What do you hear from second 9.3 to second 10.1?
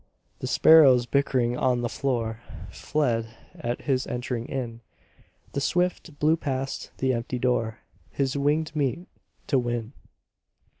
to win.